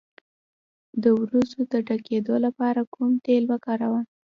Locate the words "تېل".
3.25-3.43